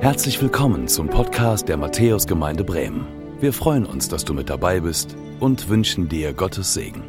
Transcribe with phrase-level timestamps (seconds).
[0.00, 3.04] Herzlich willkommen zum Podcast der Matthäusgemeinde Bremen.
[3.40, 7.02] Wir freuen uns, dass du mit dabei bist und wünschen dir Gottes Segen.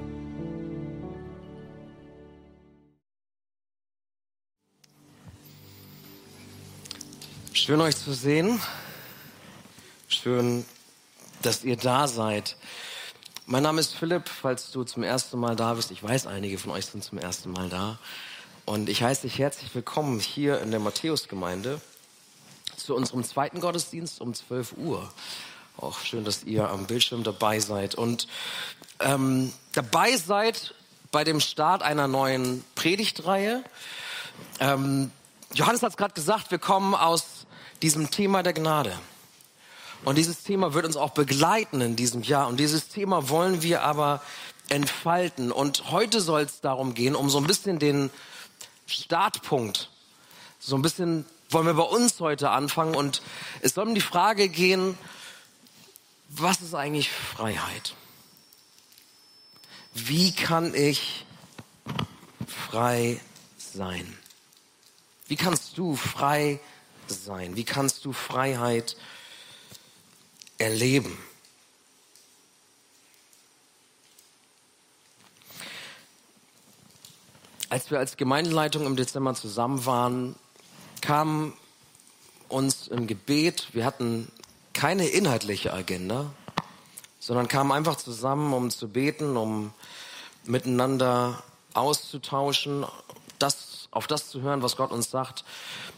[7.54, 8.60] Schön euch zu sehen.
[10.08, 10.66] Schön,
[11.44, 12.58] dass ihr da seid.
[13.46, 15.92] Mein Name ist Philipp, falls du zum ersten Mal da bist.
[15.92, 18.00] Ich weiß, einige von euch sind zum ersten Mal da.
[18.66, 21.80] Und ich heiße dich herzlich willkommen hier in der Matthäusgemeinde
[22.80, 25.12] zu unserem zweiten Gottesdienst um 12 Uhr.
[25.78, 28.28] Auch schön, dass ihr am Bildschirm dabei seid und
[29.00, 30.74] ähm, dabei seid
[31.12, 33.64] bei dem Start einer neuen Predigtreihe.
[34.60, 35.12] Ähm,
[35.54, 37.46] Johannes hat es gerade gesagt, wir kommen aus
[37.82, 38.98] diesem Thema der Gnade.
[40.05, 42.48] Und dieses Thema wird uns auch begleiten in diesem Jahr.
[42.48, 44.22] Und dieses Thema wollen wir aber
[44.70, 45.52] entfalten.
[45.52, 48.10] Und heute soll es darum gehen, um so ein bisschen den
[48.86, 49.90] Startpunkt,
[50.60, 52.96] so ein bisschen wollen wir bei uns heute anfangen.
[52.96, 53.21] Und
[53.62, 54.98] es soll um die Frage gehen,
[56.29, 57.96] was ist eigentlich Freiheit?
[59.93, 61.26] Wie kann ich
[62.48, 63.20] frei
[63.57, 64.18] sein?
[65.28, 66.59] Wie kannst du frei
[67.07, 67.56] sein?
[67.56, 68.96] Wie kannst du Freiheit
[70.57, 71.18] erleben?
[77.69, 80.35] Als wir als Gemeindeleitung im Dezember zusammen waren,
[81.02, 81.53] kam
[82.47, 84.31] uns im Gebet, wir hatten
[84.74, 86.31] keine inhaltliche Agenda,
[87.19, 89.74] sondern kamen einfach zusammen, um zu beten, um
[90.46, 91.44] miteinander
[91.74, 92.86] auszutauschen,
[93.38, 95.44] das, auf das zu hören, was Gott uns sagt,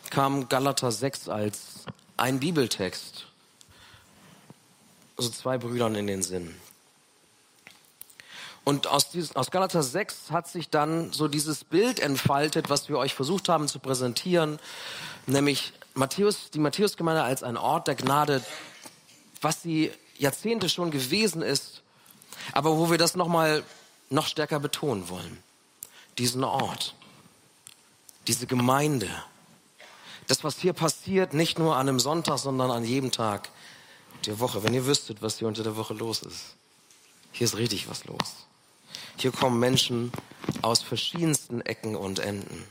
[0.09, 1.85] kam Galater 6 als
[2.17, 3.25] ein Bibeltext,
[5.17, 6.55] also zwei Brüdern in den Sinn.
[8.63, 12.97] Und aus, dieses, aus Galater 6 hat sich dann so dieses Bild entfaltet, was wir
[12.97, 14.59] euch versucht haben zu präsentieren,
[15.25, 18.43] nämlich Matthäus, die Matthäusgemeinde als ein Ort der Gnade,
[19.41, 21.81] was sie Jahrzehnte schon gewesen ist,
[22.53, 23.63] aber wo wir das nochmal
[24.09, 25.41] noch stärker betonen wollen.
[26.17, 26.93] Diesen Ort,
[28.27, 29.09] diese Gemeinde,
[30.27, 33.49] das, was hier passiert, nicht nur an einem Sonntag, sondern an jedem Tag
[34.25, 34.63] der Woche.
[34.63, 36.55] Wenn ihr wüsstet, was hier unter der Woche los ist.
[37.31, 38.45] Hier ist richtig was los.
[39.21, 40.11] Hier kommen Menschen
[40.63, 42.65] aus verschiedensten Ecken und Enden.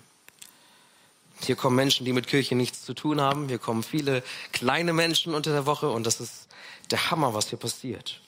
[1.38, 3.46] Hier kommen Menschen, die mit Kirche nichts zu tun haben.
[3.46, 6.48] Hier kommen viele kleine Menschen unter der Woche und das ist
[6.90, 8.20] der Hammer, was hier passiert.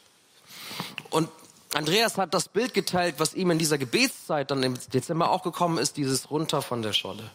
[1.10, 1.30] Und
[1.74, 5.78] Andreas hat das Bild geteilt, was ihm in dieser Gebetszeit dann im Dezember auch gekommen
[5.78, 7.28] ist, dieses runter von der Scholle.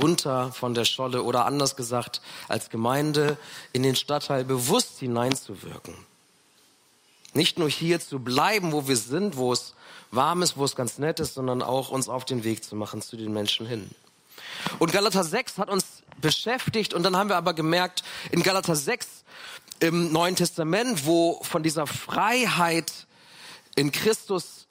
[0.00, 3.36] Runter von der Scholle oder anders gesagt, als Gemeinde
[3.72, 5.94] in den Stadtteil bewusst hineinzuwirken.
[7.34, 9.74] Nicht nur hier zu bleiben, wo wir sind, wo es
[10.10, 13.02] warm ist, wo es ganz nett ist, sondern auch uns auf den Weg zu machen
[13.02, 13.90] zu den Menschen hin.
[14.78, 15.84] Und Galater 6 hat uns
[16.20, 19.24] beschäftigt und dann haben wir aber gemerkt, in Galater 6
[19.80, 22.92] im Neuen Testament, wo von dieser Freiheit
[23.74, 24.66] in Christus,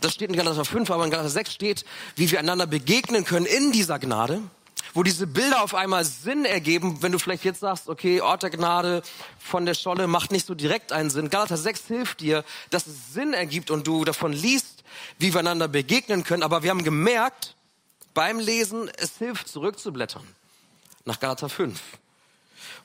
[0.00, 1.84] das steht in Galater 5, aber in Galater 6 steht,
[2.16, 4.40] wie wir einander begegnen können in dieser Gnade
[4.94, 8.50] wo diese Bilder auf einmal Sinn ergeben, wenn du vielleicht jetzt sagst, okay, Ort der
[8.50, 9.02] Gnade
[9.38, 11.30] von der Scholle macht nicht so direkt einen Sinn.
[11.30, 14.84] Galater 6 hilft dir, dass es Sinn ergibt und du davon liest,
[15.18, 16.42] wie wir einander begegnen können.
[16.42, 17.54] Aber wir haben gemerkt
[18.14, 20.26] beim Lesen, es hilft zurückzublättern
[21.04, 21.80] nach Galater 5.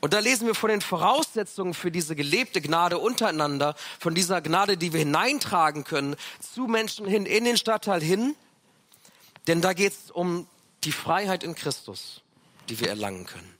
[0.01, 4.75] Und da lesen wir von den Voraussetzungen für diese gelebte Gnade untereinander, von dieser Gnade,
[4.75, 8.35] die wir hineintragen können, zu Menschen hin, in den Stadtteil hin.
[9.47, 10.47] Denn da geht es um
[10.83, 12.21] die Freiheit in Christus,
[12.69, 13.57] die wir erlangen können.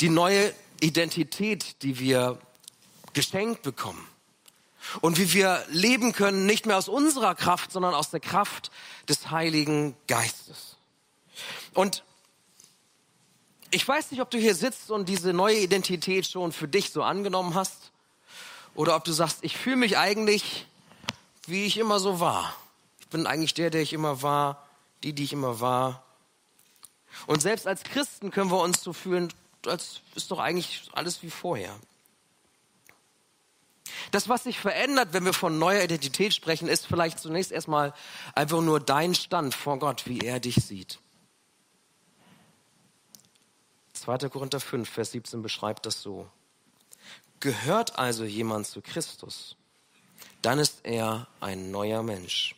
[0.00, 2.38] Die neue Identität, die wir
[3.12, 4.06] geschenkt bekommen.
[5.00, 8.70] Und wie wir leben können, nicht mehr aus unserer Kraft, sondern aus der Kraft
[9.08, 10.76] des Heiligen Geistes.
[11.74, 12.04] Und
[13.72, 17.02] ich weiß nicht, ob du hier sitzt und diese neue Identität schon für dich so
[17.02, 17.90] angenommen hast.
[18.74, 20.66] Oder ob du sagst, ich fühle mich eigentlich,
[21.46, 22.54] wie ich immer so war.
[23.00, 24.65] Ich bin eigentlich der, der ich immer war
[25.02, 26.04] die, die ich immer war.
[27.26, 29.32] Und selbst als Christen können wir uns so fühlen,
[29.66, 31.74] als ist doch eigentlich alles wie vorher.
[34.10, 37.94] Das, was sich verändert, wenn wir von neuer Identität sprechen, ist vielleicht zunächst erstmal
[38.34, 40.98] einfach nur dein Stand vor Gott, wie er dich sieht.
[43.94, 44.28] 2.
[44.28, 46.28] Korinther 5, Vers 17 beschreibt das so.
[47.40, 49.56] Gehört also jemand zu Christus,
[50.42, 52.54] dann ist er ein neuer Mensch.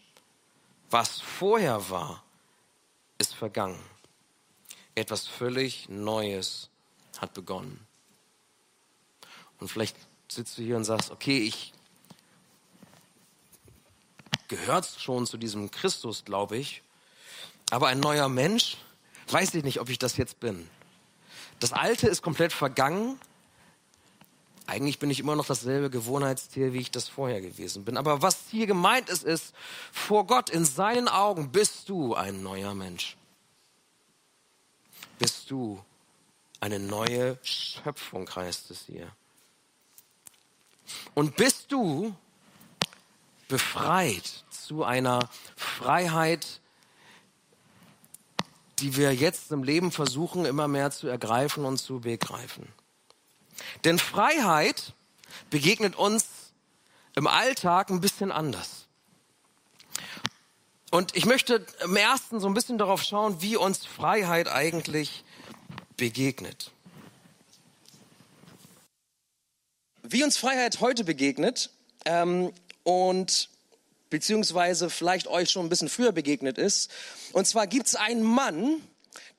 [0.91, 2.23] Was vorher war,
[3.19, 3.79] ist vergangen.
[4.94, 6.70] Etwas völlig Neues
[7.19, 7.87] hat begonnen.
[9.61, 9.97] Und vielleicht
[10.29, 11.73] sitzt du hier und sagst, okay, ich
[14.49, 16.82] gehört schon zu diesem Christus, glaube ich,
[17.70, 18.79] aber ein neuer Mensch,
[19.29, 20.69] weiß ich nicht, ob ich das jetzt bin.
[21.61, 23.20] Das Alte ist komplett vergangen.
[24.69, 27.97] Eigentlich bin ich immer noch dasselbe Gewohnheitstier, wie ich das vorher gewesen bin.
[27.97, 29.55] Aber was hier gemeint ist, ist,
[29.93, 33.17] vor Gott, in seinen Augen bist du ein neuer Mensch.
[35.19, 35.82] Bist du
[36.61, 39.11] eine neue Schöpfung, heißt es hier.
[41.15, 42.15] Und bist du
[43.49, 46.61] befreit zu einer Freiheit,
[48.81, 52.69] die wir jetzt im Leben versuchen, immer mehr zu ergreifen und zu begreifen.
[53.84, 54.93] Denn Freiheit
[55.50, 56.26] begegnet uns
[57.14, 58.87] im Alltag ein bisschen anders.
[60.90, 65.25] Und ich möchte im ersten so ein bisschen darauf schauen, wie uns Freiheit eigentlich
[65.96, 66.70] begegnet.
[70.02, 71.70] Wie uns Freiheit heute begegnet
[72.06, 72.52] ähm,
[72.84, 73.50] und
[74.08, 76.90] beziehungsweise vielleicht euch schon ein bisschen früher begegnet ist.
[77.32, 78.81] Und zwar gibt es einen Mann,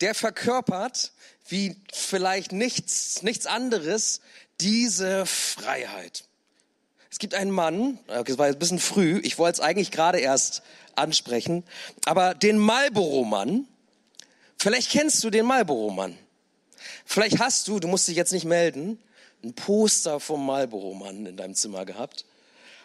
[0.01, 1.11] der verkörpert
[1.47, 4.21] wie vielleicht nichts, nichts anderes
[4.61, 6.25] diese Freiheit.
[7.09, 10.19] Es gibt einen Mann, das war jetzt ein bisschen früh, ich wollte es eigentlich gerade
[10.19, 10.61] erst
[10.95, 11.63] ansprechen,
[12.05, 13.67] aber den Marlboro-Mann,
[14.57, 16.17] vielleicht kennst du den Marlboro-Mann.
[17.05, 19.01] Vielleicht hast du, du musst dich jetzt nicht melden,
[19.43, 22.25] ein Poster vom Marlboro-Mann in deinem Zimmer gehabt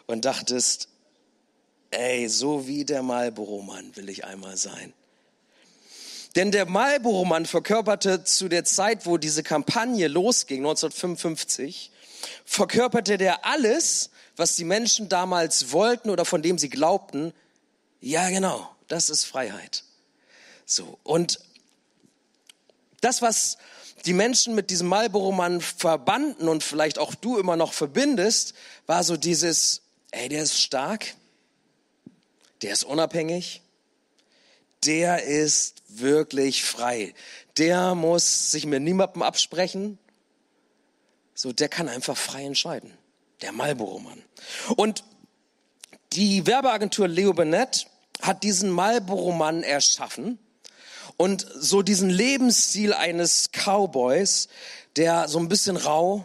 [0.07, 0.89] und dachtest,
[1.91, 4.95] ey, so wie der Marlboro-Mann will ich einmal sein.
[6.37, 11.93] Denn der Marlboro-Mann verkörperte zu der Zeit, wo diese Kampagne losging, 1955,
[12.45, 17.33] verkörperte der alles, was die Menschen damals wollten oder von dem sie glaubten,
[18.01, 19.85] ja genau, das ist Freiheit.
[20.67, 21.39] So, und
[23.01, 23.59] das, was
[24.05, 28.55] die Menschen mit diesem Marlboro-Mann verbanden und vielleicht auch du immer noch verbindest,
[28.87, 31.15] war so dieses, ey, der ist stark,
[32.63, 33.63] der ist unabhängig,
[34.87, 37.15] der ist wirklich frei.
[37.57, 39.99] Der muss sich mit niemandem absprechen.
[41.35, 42.93] So, der kann einfach frei entscheiden.
[43.43, 44.23] Der Marlboro-Mann.
[44.77, 45.05] Und
[46.13, 47.87] die Werbeagentur Leo Burnett
[48.23, 50.39] hat diesen Marlboro-Mann erschaffen
[51.17, 54.49] und so diesen Lebensstil eines Cowboys,
[54.97, 56.25] der so ein bisschen rau,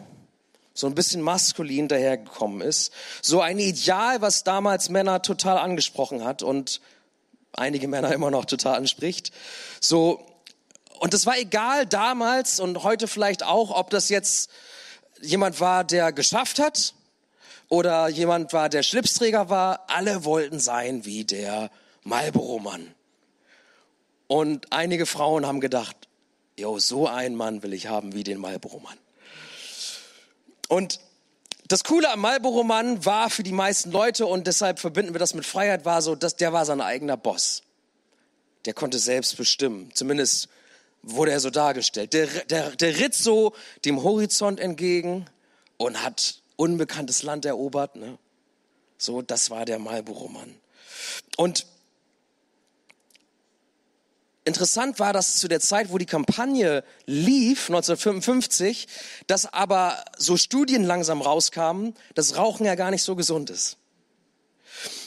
[0.74, 2.92] so ein bisschen maskulin dahergekommen ist.
[3.20, 6.80] So ein Ideal, was damals Männer total angesprochen hat und
[7.52, 9.32] einige Männer immer noch total anspricht.
[9.80, 10.24] So,
[10.98, 14.50] und es war egal damals und heute vielleicht auch, ob das jetzt
[15.22, 16.94] jemand war, der geschafft hat
[17.68, 19.84] oder jemand war, der Schlipsträger war.
[19.88, 21.70] Alle wollten sein wie der
[22.02, 22.94] Marlboro-Mann.
[24.26, 25.96] Und einige Frauen haben gedacht,
[26.58, 28.98] jo, so einen Mann will ich haben wie den Marlboro-Mann.
[30.68, 31.00] Und
[31.70, 35.46] das Coole am Marlboro-Mann war für die meisten Leute, und deshalb verbinden wir das mit
[35.46, 37.62] Freiheit, war so, dass der war sein eigener Boss.
[38.64, 39.88] Der konnte selbst bestimmen.
[39.94, 40.48] Zumindest
[41.02, 42.12] wurde er so dargestellt.
[42.12, 45.26] Der, der, der ritt so dem Horizont entgegen
[45.76, 47.94] und hat unbekanntes Land erobert.
[47.94, 48.18] Ne?
[48.98, 50.56] So, das war der Marlboro-Mann.
[51.36, 51.66] Und
[54.44, 58.88] Interessant war, dass zu der Zeit, wo die Kampagne lief, 1955,
[59.26, 63.76] dass aber so Studien langsam rauskamen, dass Rauchen ja gar nicht so gesund ist.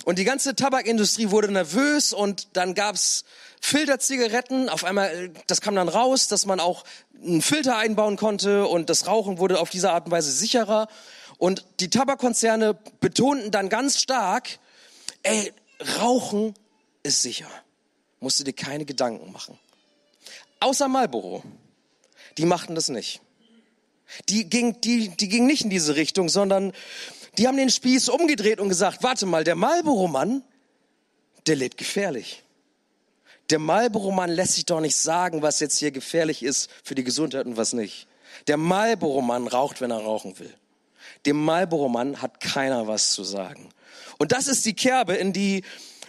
[0.05, 3.23] Und die ganze Tabakindustrie wurde nervös und dann gab's
[3.59, 4.69] Filterzigaretten.
[4.69, 6.83] Auf einmal, das kam dann raus, dass man auch
[7.15, 10.87] einen Filter einbauen konnte und das Rauchen wurde auf diese Art und Weise sicherer.
[11.39, 14.59] Und die Tabakkonzerne betonten dann ganz stark,
[15.23, 15.53] ey,
[15.99, 16.53] Rauchen
[17.01, 17.49] ist sicher
[18.23, 19.59] musst du dir keine Gedanken machen.
[20.59, 21.43] Außer Marlboro.
[22.37, 23.21] Die machten das nicht.
[24.29, 26.71] Die ging, die, die ging nicht in diese Richtung, sondern
[27.37, 30.43] die haben den Spieß umgedreht und gesagt, warte mal, der Marlboro-Mann,
[31.47, 32.43] der lebt gefährlich.
[33.49, 37.45] Der Marlboro-Mann lässt sich doch nicht sagen, was jetzt hier gefährlich ist für die Gesundheit
[37.45, 38.07] und was nicht.
[38.47, 40.53] Der Marlboro-Mann raucht, wenn er rauchen will.
[41.25, 43.69] Dem Marlboro-Mann hat keiner was zu sagen.
[44.17, 45.63] Und das ist die Kerbe, in die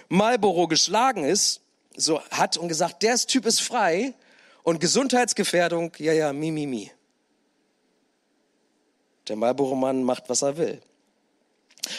[0.08, 1.60] Marlboro geschlagen ist
[1.96, 4.14] so hat und gesagt, der Typ ist frei
[4.62, 6.90] und Gesundheitsgefährdung, ja, ja, mi, mi, mi.
[9.28, 10.80] Der Marlboro-Mann macht, was er will.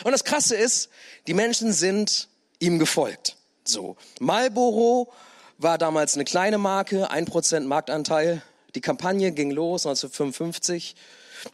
[0.03, 0.89] Und das Krasse ist,
[1.27, 2.27] die Menschen sind
[2.59, 3.37] ihm gefolgt.
[3.63, 3.95] So.
[4.19, 5.11] Marlboro
[5.57, 8.41] war damals eine kleine Marke, ein Prozent Marktanteil.
[8.75, 10.95] Die Kampagne ging los 1955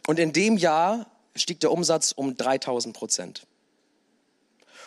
[0.06, 1.06] und in dem Jahr
[1.36, 3.46] stieg der Umsatz um 3000 Prozent.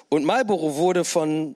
[0.09, 1.55] Und Marlboro wurde von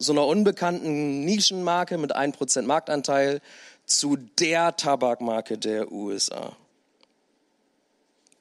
[0.00, 3.42] so einer unbekannten Nischenmarke mit 1% Marktanteil
[3.84, 6.56] zu der Tabakmarke der USA.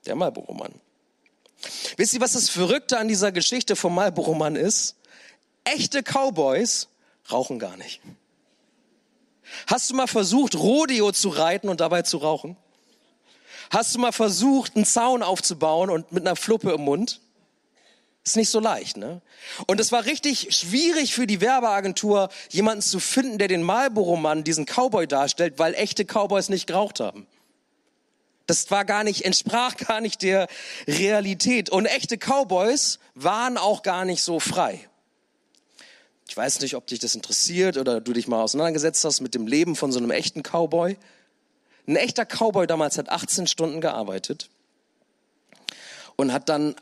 [0.05, 0.73] Der Marlboro-Mann.
[1.97, 4.95] Wisst ihr, was das Verrückte an dieser Geschichte vom Marlboro-Mann ist?
[5.65, 6.87] Echte Cowboys
[7.29, 7.99] rauchen gar nicht.
[9.67, 12.55] Hast du mal versucht, Rodeo zu reiten und dabei zu rauchen?
[13.69, 17.19] Hast du mal versucht, einen Zaun aufzubauen und mit einer Fluppe im Mund?
[18.25, 19.21] Ist nicht so leicht, ne?
[19.65, 24.65] Und es war richtig schwierig für die Werbeagentur, jemanden zu finden, der den Marlboro-Mann, diesen
[24.65, 27.27] Cowboy darstellt, weil echte Cowboys nicht geraucht haben.
[28.45, 30.47] Das war gar nicht, entsprach gar nicht der
[30.87, 31.69] Realität.
[31.69, 34.89] Und echte Cowboys waren auch gar nicht so frei.
[36.27, 39.47] Ich weiß nicht, ob dich das interessiert oder du dich mal auseinandergesetzt hast mit dem
[39.47, 40.97] Leben von so einem echten Cowboy.
[41.87, 44.49] Ein echter Cowboy damals hat 18 Stunden gearbeitet
[46.17, 46.75] und hat dann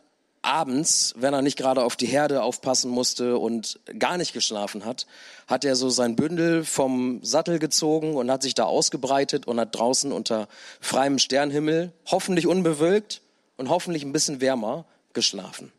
[0.47, 5.05] abends, wenn er nicht gerade auf die Herde aufpassen musste und gar nicht geschlafen hat,
[5.45, 9.75] hat er so sein Bündel vom Sattel gezogen und hat sich da ausgebreitet und hat
[9.75, 10.47] draußen unter
[10.79, 13.21] freiem Sternhimmel, hoffentlich unbewölkt
[13.57, 15.71] und hoffentlich ein bisschen wärmer, geschlafen.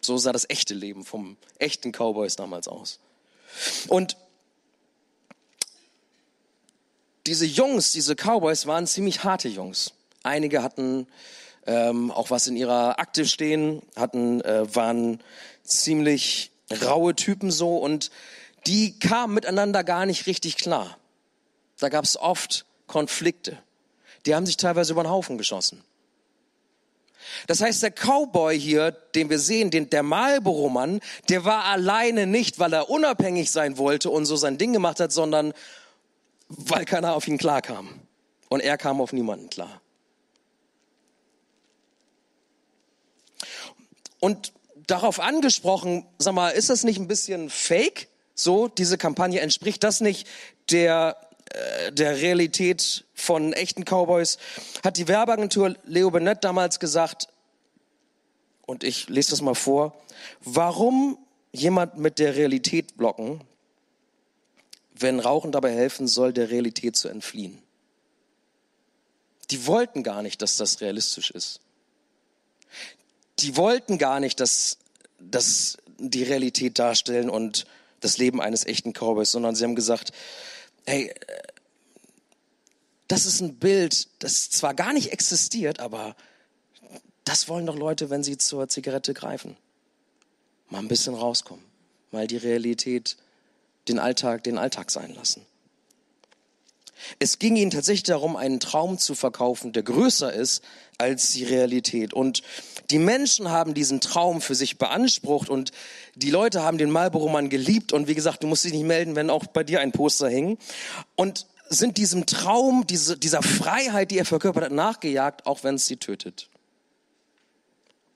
[0.00, 3.00] So sah das echte Leben vom echten Cowboys damals aus.
[3.88, 4.16] Und
[7.26, 9.92] diese Jungs, diese Cowboys waren ziemlich harte Jungs.
[10.22, 11.06] Einige hatten
[11.68, 15.22] ähm, auch was in ihrer Akte stehen, hatten, äh, waren
[15.62, 16.50] ziemlich
[16.82, 18.10] raue Typen so und
[18.66, 20.96] die kamen miteinander gar nicht richtig klar.
[21.78, 23.58] Da gab es oft Konflikte.
[24.26, 25.84] Die haben sich teilweise über den Haufen geschossen.
[27.46, 32.58] Das heißt, der Cowboy hier, den wir sehen, den, der Marlboro-Mann, der war alleine nicht,
[32.58, 35.52] weil er unabhängig sein wollte und so sein Ding gemacht hat, sondern
[36.48, 38.00] weil keiner auf ihn klarkam.
[38.48, 39.82] Und er kam auf niemanden klar.
[44.20, 44.52] Und
[44.86, 48.08] darauf angesprochen, sag mal, ist das nicht ein bisschen fake?
[48.34, 50.26] So, diese Kampagne entspricht das nicht
[50.70, 51.16] der
[51.50, 54.38] äh, der Realität von echten Cowboys,
[54.84, 57.28] hat die Werbeagentur Leo Bennett damals gesagt,
[58.66, 59.98] und ich lese das mal vor,
[60.40, 61.18] warum
[61.52, 63.42] jemand mit der Realität blocken,
[64.94, 67.62] wenn Rauchen dabei helfen soll, der Realität zu entfliehen.
[69.50, 71.60] Die wollten gar nicht, dass das realistisch ist
[73.40, 74.78] die wollten gar nicht, dass,
[75.18, 77.66] dass die Realität darstellen und
[78.00, 80.12] das Leben eines echten Cowboys, sondern sie haben gesagt,
[80.86, 81.12] hey,
[83.08, 86.14] das ist ein Bild, das zwar gar nicht existiert, aber
[87.24, 89.56] das wollen doch Leute, wenn sie zur Zigarette greifen.
[90.68, 91.64] Mal ein bisschen rauskommen,
[92.10, 93.16] mal die Realität,
[93.88, 95.44] den Alltag, den Alltag sein lassen.
[97.18, 100.62] Es ging ihnen tatsächlich darum, einen Traum zu verkaufen, der größer ist
[100.98, 102.12] als die Realität.
[102.12, 102.42] Und
[102.90, 105.72] die Menschen haben diesen Traum für sich beansprucht und
[106.14, 107.92] die Leute haben den Marlboro-Mann geliebt.
[107.92, 110.58] Und wie gesagt, du musst dich nicht melden, wenn auch bei dir ein Poster hing.
[111.14, 115.86] Und sind diesem Traum, diese, dieser Freiheit, die er verkörpert hat, nachgejagt, auch wenn es
[115.86, 116.48] sie tötet.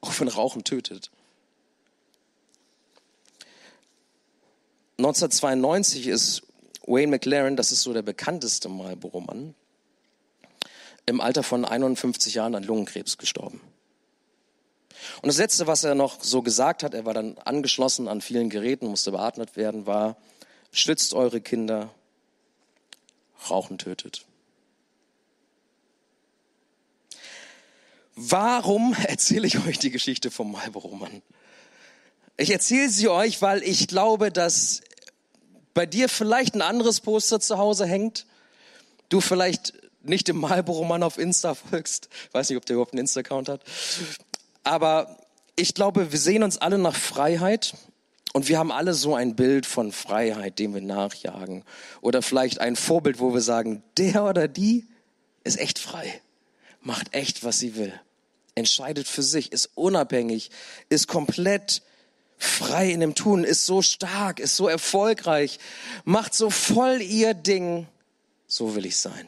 [0.01, 1.11] Auch wenn Rauchen tötet.
[4.99, 6.43] 1992 ist
[6.87, 9.55] Wayne McLaren, das ist so der bekannteste Marlboro-Mann,
[11.07, 13.61] im Alter von 51 Jahren an Lungenkrebs gestorben.
[15.21, 18.51] Und das Letzte, was er noch so gesagt hat, er war dann angeschlossen an vielen
[18.51, 20.17] Geräten, musste beatmet werden, war,
[20.71, 21.91] schützt eure Kinder,
[23.51, 24.25] Rauchen tötet.
[28.15, 31.23] Warum erzähle ich euch die Geschichte vom Marlboro-Mann?
[32.37, 34.81] Ich erzähle sie euch, weil ich glaube, dass
[35.75, 38.27] bei dir vielleicht ein anderes Poster zu Hause hängt,
[39.09, 42.09] du vielleicht nicht dem Marlboro-Mann auf Insta folgst.
[42.33, 43.63] Weiß nicht, ob der überhaupt einen Insta-Account hat.
[44.65, 45.19] Aber
[45.57, 47.75] ich glaube, wir sehen uns alle nach Freiheit
[48.33, 51.65] und wir haben alle so ein Bild von Freiheit, dem wir nachjagen.
[52.01, 54.87] Oder vielleicht ein Vorbild, wo wir sagen, der oder die
[55.45, 56.21] ist echt frei,
[56.81, 57.93] macht echt, was sie will,
[58.55, 60.51] entscheidet für sich, ist unabhängig,
[60.89, 61.83] ist komplett
[62.43, 65.59] frei in dem Tun, ist so stark, ist so erfolgreich,
[66.05, 67.87] macht so voll ihr Ding.
[68.47, 69.27] So will ich sein.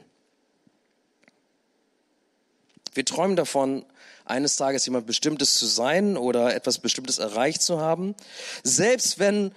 [2.92, 3.84] Wir träumen davon,
[4.24, 8.14] eines Tages jemand Bestimmtes zu sein oder etwas Bestimmtes erreicht zu haben.
[8.62, 9.52] Selbst wenn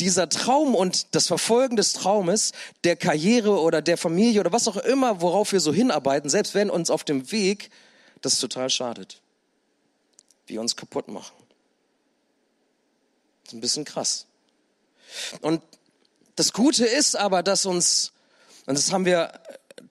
[0.00, 2.52] dieser Traum und das Verfolgen des Traumes,
[2.84, 6.70] der Karriere oder der Familie oder was auch immer, worauf wir so hinarbeiten, selbst wenn
[6.70, 7.70] uns auf dem Weg
[8.22, 9.20] das total schadet.
[10.46, 11.43] Wir uns kaputt machen.
[13.44, 14.26] Das ist ein bisschen krass.
[15.40, 15.62] Und
[16.36, 18.12] das Gute ist aber, dass uns,
[18.66, 19.32] und das haben wir,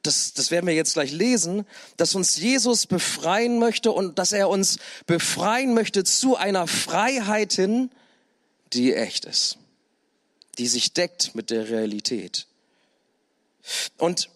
[0.02, 1.66] das, das werden wir jetzt gleich lesen,
[1.98, 7.90] dass uns Jesus befreien möchte und dass er uns befreien möchte zu einer Freiheit hin,
[8.74, 9.58] die echt ist,
[10.58, 12.48] die sich deckt mit der Realität.
[13.98, 14.30] Und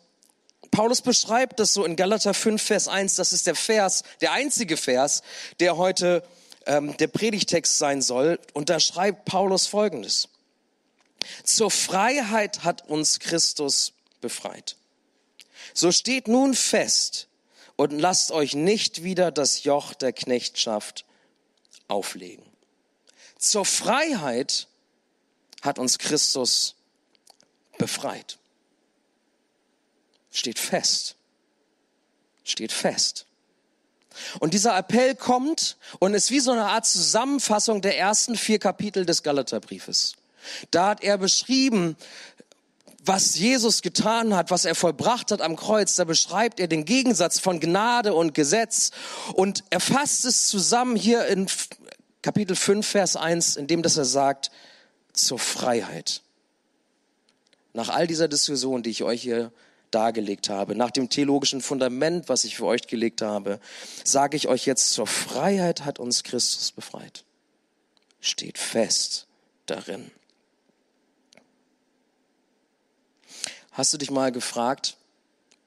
[0.71, 4.77] Paulus beschreibt das so in Galater 5, Vers 1, das ist der Vers, der einzige
[4.77, 5.23] Vers,
[5.59, 6.23] der heute
[6.67, 8.39] ähm, der Predigtext sein soll.
[8.53, 10.29] Und da schreibt Paulus Folgendes.
[11.43, 14.75] Zur Freiheit hat uns Christus befreit.
[15.73, 17.27] So steht nun fest
[17.75, 21.05] und lasst euch nicht wieder das Joch der Knechtschaft
[21.87, 22.45] auflegen.
[23.37, 24.67] Zur Freiheit
[25.61, 26.75] hat uns Christus
[27.77, 28.39] befreit.
[30.31, 31.15] Steht fest.
[32.43, 33.26] Steht fest.
[34.39, 39.05] Und dieser Appell kommt und ist wie so eine Art Zusammenfassung der ersten vier Kapitel
[39.05, 40.13] des Galaterbriefes.
[40.71, 41.95] Da hat er beschrieben,
[43.07, 47.39] was Jesus getan hat, was er vollbracht hat am Kreuz, da beschreibt er den Gegensatz
[47.39, 48.91] von Gnade und Gesetz
[49.33, 51.47] und er fasst es zusammen hier in
[52.21, 54.51] Kapitel 5, Vers 1, in dem, dass er sagt,
[55.13, 56.21] zur Freiheit.
[57.73, 59.51] Nach all dieser Diskussion, die ich euch hier
[59.91, 63.59] dargelegt habe, nach dem theologischen Fundament, was ich für euch gelegt habe,
[64.03, 67.23] sage ich euch jetzt, zur Freiheit hat uns Christus befreit.
[68.19, 69.27] Steht fest
[69.65, 70.11] darin.
[73.71, 74.97] Hast du dich mal gefragt,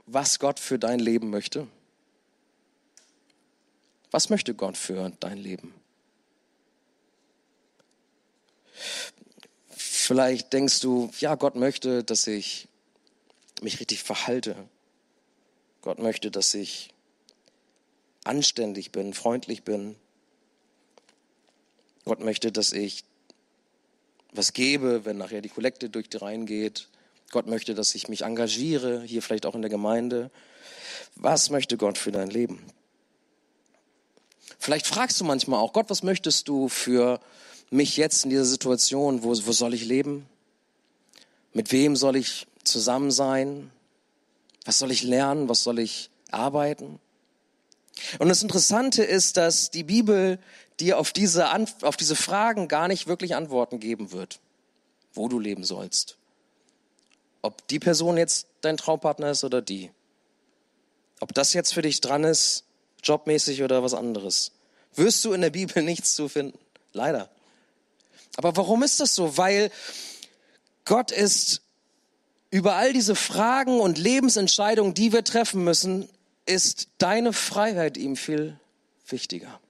[0.07, 1.69] was Gott für dein Leben möchte?
[4.11, 5.73] Was möchte Gott für dein Leben?
[9.71, 12.67] Vielleicht denkst du, ja, Gott möchte, dass ich
[13.63, 14.57] mich richtig verhalte.
[15.83, 16.93] Gott möchte, dass ich
[18.25, 19.97] anständig bin, freundlich bin.
[22.05, 23.05] Gott möchte, dass ich
[24.33, 26.89] was gebe, wenn nachher die Kollekte durch die Reihen geht.
[27.31, 30.31] Gott möchte, dass ich mich engagiere, hier vielleicht auch in der Gemeinde.
[31.15, 32.65] Was möchte Gott für dein Leben?
[34.59, 37.21] Vielleicht fragst du manchmal auch, Gott, was möchtest du für
[37.71, 39.23] mich jetzt in dieser Situation?
[39.23, 40.27] Wo, wo soll ich leben?
[41.53, 43.71] Mit wem soll ich zusammen sein?
[44.65, 45.49] Was soll ich lernen?
[45.49, 47.01] Was soll ich arbeiten?
[48.19, 50.39] Und das Interessante ist, dass die Bibel
[50.79, 51.49] dir auf diese,
[51.83, 54.41] auf diese Fragen gar nicht wirklich Antworten geben wird,
[55.13, 56.17] wo du leben sollst.
[57.43, 59.91] Ob die Person jetzt dein Traumpartner ist oder die.
[61.21, 62.65] Ob das jetzt für dich dran ist,
[63.03, 64.53] jobmäßig oder was anderes.
[64.95, 66.59] Wirst du in der Bibel nichts zu finden.
[66.93, 67.31] Leider.
[68.37, 69.37] Aber warum ist das so?
[69.37, 69.71] Weil
[70.85, 71.63] Gott ist
[72.51, 76.09] über all diese Fragen und Lebensentscheidungen, die wir treffen müssen,
[76.47, 78.59] ist deine Freiheit ihm viel
[79.07, 79.61] wichtiger.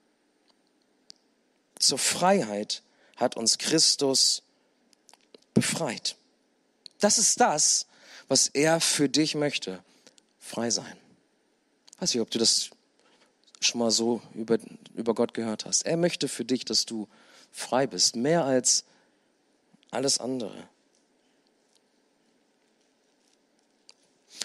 [1.77, 2.81] Zur Freiheit
[3.15, 4.43] hat uns Christus
[5.53, 6.15] befreit.
[6.99, 7.87] Das ist das,
[8.27, 9.83] was er für dich möchte.
[10.39, 10.97] Frei sein.
[11.99, 12.69] Weiß nicht, ob du das
[13.59, 14.57] schon mal so über,
[14.95, 15.85] über Gott gehört hast.
[15.85, 17.07] Er möchte für dich, dass du
[17.51, 18.85] frei bist, mehr als
[19.91, 20.67] alles andere.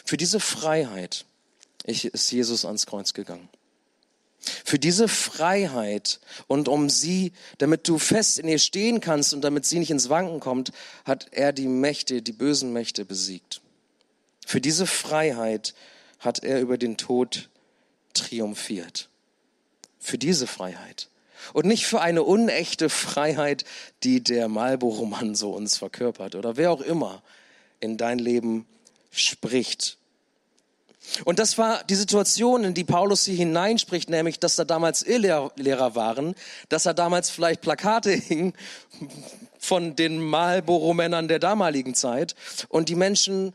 [0.07, 1.27] Für diese Freiheit
[1.85, 3.49] ist Jesus ans Kreuz gegangen.
[4.65, 9.67] Für diese Freiheit und um sie, damit du fest in ihr stehen kannst und damit
[9.67, 10.71] sie nicht ins Wanken kommt,
[11.05, 13.61] hat er die Mächte, die bösen Mächte besiegt.
[14.47, 15.75] Für diese Freiheit
[16.21, 17.49] hat er über den Tod
[18.15, 19.09] triumphiert.
[19.99, 21.09] Für diese Freiheit.
[21.53, 23.65] Und nicht für eine unechte Freiheit,
[24.05, 27.25] die der Marlboro-Mann so uns verkörpert oder wer auch immer
[27.81, 28.67] in dein Leben
[29.19, 29.99] spricht
[31.25, 35.95] und das war die Situation, in die Paulus hier hineinspricht, nämlich, dass da damals Irrlehrer
[35.95, 36.35] waren,
[36.69, 38.53] dass da damals vielleicht Plakate hingen
[39.59, 42.35] von den Marlboro-Männern der damaligen Zeit
[42.69, 43.55] und die Menschen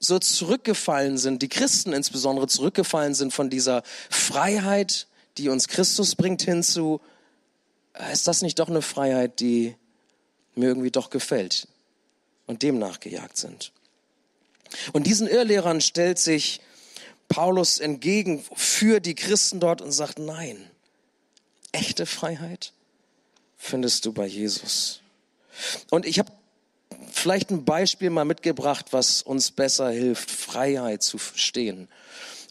[0.00, 6.42] so zurückgefallen sind, die Christen insbesondere zurückgefallen sind von dieser Freiheit, die uns Christus bringt,
[6.42, 7.00] hinzu,
[7.94, 9.74] äh, ist das nicht doch eine Freiheit, die
[10.54, 11.66] mir irgendwie doch gefällt
[12.46, 13.72] und dem nachgejagt sind.
[14.92, 16.60] Und diesen Irrlehrern stellt sich
[17.28, 20.70] Paulus entgegen für die Christen dort und sagt, nein,
[21.72, 22.72] echte Freiheit
[23.56, 25.00] findest du bei Jesus.
[25.90, 26.32] Und ich habe
[27.12, 31.88] vielleicht ein Beispiel mal mitgebracht, was uns besser hilft, Freiheit zu verstehen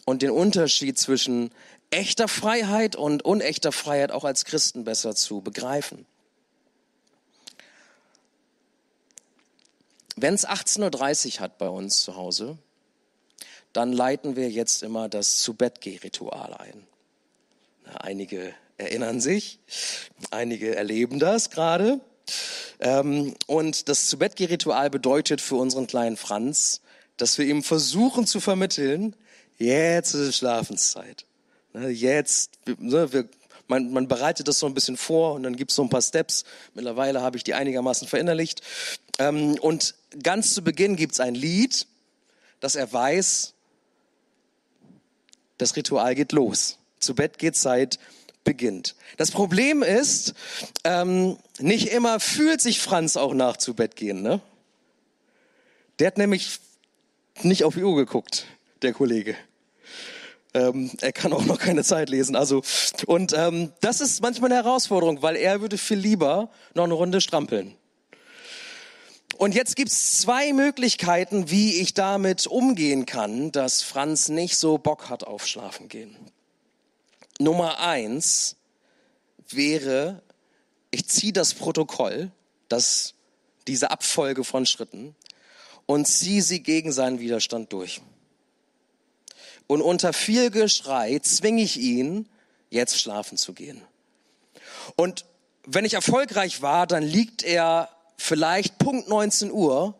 [0.04, 1.50] und den Unterschied zwischen
[1.90, 6.06] echter Freiheit und unechter Freiheit auch als Christen besser zu begreifen.
[10.20, 12.58] Wenn es 18.30 Uhr hat bei uns zu Hause,
[13.72, 16.86] dann leiten wir jetzt immer das Zu-Bett-Geh-Ritual ein.
[17.94, 19.58] Einige erinnern sich,
[20.30, 22.00] einige erleben das gerade.
[22.80, 26.80] Ähm, und das Zu-Bett-Geh-Ritual bedeutet für unseren kleinen Franz,
[27.16, 29.16] dass wir ihm versuchen zu vermitteln,
[29.58, 31.26] jetzt ist Schlafenszeit.
[31.72, 33.28] Ne, jetzt, ne, wir,
[33.68, 36.02] man, man bereitet das so ein bisschen vor und dann gibt es so ein paar
[36.02, 36.44] Steps.
[36.74, 38.62] Mittlerweile habe ich die einigermaßen verinnerlicht.
[39.18, 41.86] Ähm, und ganz zu Beginn gibt es ein Lied,
[42.60, 43.54] dass er weiß,
[45.58, 46.78] das Ritual geht los.
[46.98, 47.98] Zu Bett geht Zeit
[48.44, 48.96] beginnt.
[49.18, 50.34] Das Problem ist,
[50.84, 54.22] ähm, nicht immer fühlt sich Franz auch nach zu Bett gehen.
[54.22, 54.40] Ne?
[55.98, 56.58] Der hat nämlich
[57.42, 58.46] nicht auf die Uhr geguckt.
[58.82, 59.36] der Kollege.
[60.58, 62.34] Ähm, er kann auch noch keine Zeit lesen.
[62.34, 62.62] Also
[63.06, 67.20] und ähm, das ist manchmal eine Herausforderung, weil er würde viel lieber noch eine Runde
[67.20, 67.74] strampeln.
[69.36, 75.08] Und jetzt gibt's zwei Möglichkeiten, wie ich damit umgehen kann, dass Franz nicht so Bock
[75.08, 76.16] hat auf Schlafen gehen.
[77.38, 78.56] Nummer eins
[79.48, 80.22] wäre,
[80.90, 82.32] ich ziehe das Protokoll,
[82.68, 83.14] das,
[83.68, 85.14] diese Abfolge von Schritten
[85.86, 88.00] und ziehe sie gegen seinen Widerstand durch.
[89.68, 92.28] Und unter viel Geschrei zwinge ich ihn,
[92.70, 93.80] jetzt schlafen zu gehen.
[94.96, 95.24] Und
[95.64, 99.94] wenn ich erfolgreich war, dann liegt er vielleicht Punkt 19 Uhr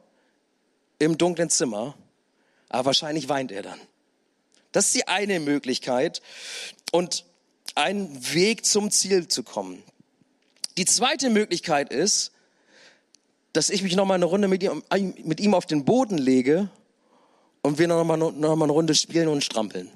[0.98, 1.94] im dunklen Zimmer,
[2.68, 3.78] aber wahrscheinlich weint er dann.
[4.72, 6.22] Das ist die eine Möglichkeit
[6.90, 7.24] und
[7.74, 9.82] ein Weg zum Ziel zu kommen.
[10.78, 12.32] Die zweite Möglichkeit ist,
[13.52, 14.82] dass ich mich noch mal eine Runde mit ihm,
[15.24, 16.70] mit ihm auf den Boden lege
[17.62, 19.90] und wir noch mal, noch mal eine Runde spielen und strampeln,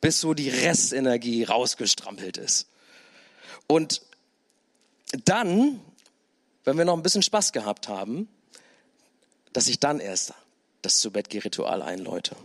[0.00, 2.68] bis so die Restenergie rausgestrampelt ist.
[3.66, 4.02] Und
[5.24, 5.80] dann,
[6.64, 8.28] wenn wir noch ein bisschen Spaß gehabt haben,
[9.52, 10.34] dass ich dann erst
[10.82, 12.36] das zu Bett Ritual einläute.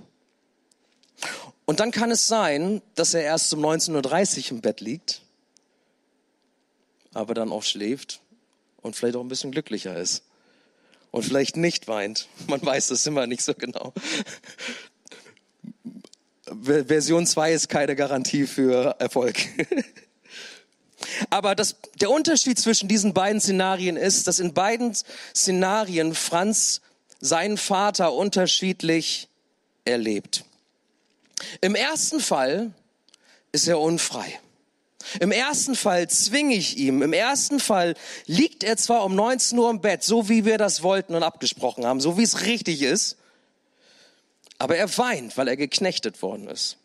[1.66, 5.22] Und dann kann es sein, dass er erst um 19.30 Uhr im Bett liegt,
[7.14, 8.22] aber dann auch schläft
[8.82, 10.24] und vielleicht auch ein bisschen glücklicher ist
[11.14, 12.28] und vielleicht nicht weint.
[12.48, 13.94] Man weiß das immer nicht so genau.
[16.64, 19.36] Version 2 ist keine Garantie für Erfolg.
[21.30, 24.96] Aber das, der Unterschied zwischen diesen beiden Szenarien ist, dass in beiden
[25.36, 26.82] Szenarien Franz
[27.20, 29.30] seinen Vater unterschiedlich
[29.86, 30.46] erlebt.
[31.62, 32.72] Im ersten Fall
[33.52, 34.40] ist er unfrei.
[35.20, 37.02] Im ersten Fall zwinge ich ihm.
[37.02, 40.84] Im ersten Fall liegt er zwar um 19 Uhr im Bett, so wie wir das
[40.84, 43.18] wollten und abgesprochen haben, so wie es richtig ist,
[44.58, 46.78] aber er weint, weil er geknechtet worden ist.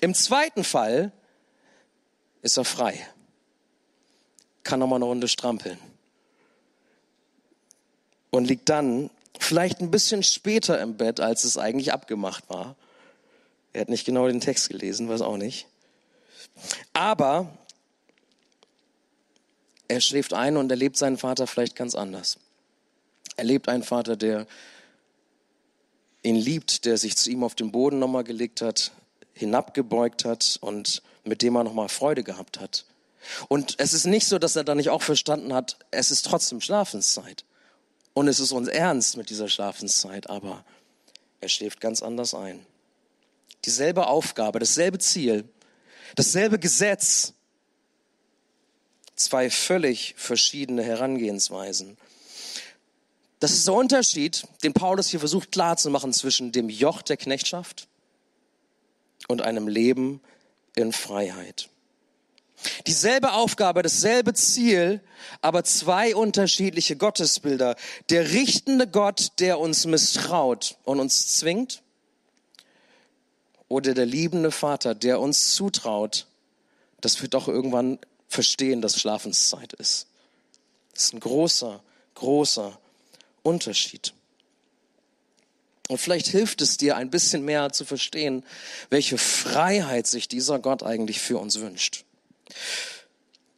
[0.00, 1.12] Im zweiten Fall
[2.42, 2.98] ist er frei,
[4.64, 5.78] kann nochmal eine Runde strampeln
[8.30, 12.74] und liegt dann vielleicht ein bisschen später im Bett, als es eigentlich abgemacht war.
[13.72, 15.66] Er hat nicht genau den Text gelesen, weiß auch nicht.
[16.92, 17.56] Aber
[19.88, 22.38] er schläft ein und erlebt seinen Vater vielleicht ganz anders.
[23.36, 24.46] Er lebt einen Vater, der
[26.22, 28.92] ihn liebt, der sich zu ihm auf den Boden nochmal gelegt hat,
[29.34, 32.84] hinabgebeugt hat und mit dem er nochmal Freude gehabt hat.
[33.48, 36.60] Und es ist nicht so, dass er da nicht auch verstanden hat, es ist trotzdem
[36.60, 37.44] Schlafenszeit.
[38.14, 40.64] Und es ist uns ernst mit dieser Schlafenszeit, aber
[41.40, 42.64] er schläft ganz anders ein.
[43.64, 45.44] Dieselbe Aufgabe, dasselbe Ziel,
[46.16, 47.34] dasselbe Gesetz.
[49.14, 51.96] Zwei völlig verschiedene Herangehensweisen.
[53.40, 57.88] Das ist der Unterschied, den Paulus hier versucht klarzumachen zwischen dem Joch der Knechtschaft
[59.28, 60.20] und einem Leben
[60.76, 61.68] in Freiheit.
[62.86, 65.00] Dieselbe Aufgabe, dasselbe Ziel,
[65.40, 67.76] aber zwei unterschiedliche Gottesbilder.
[68.10, 71.81] Der richtende Gott, der uns misstraut und uns zwingt,
[73.72, 76.26] oder der liebende Vater, der uns zutraut,
[77.00, 80.08] dass wir doch irgendwann verstehen, dass Schlafenszeit ist.
[80.92, 81.82] Das ist ein großer,
[82.14, 82.78] großer
[83.42, 84.12] Unterschied.
[85.88, 88.44] Und vielleicht hilft es dir ein bisschen mehr zu verstehen,
[88.90, 92.04] welche Freiheit sich dieser Gott eigentlich für uns wünscht.